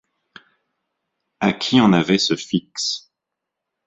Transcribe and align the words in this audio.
À 1.41 1.53
qui 1.53 1.79
en 1.79 1.93
avait 1.93 2.17
ce 2.17 2.35
Fix? 2.35 3.11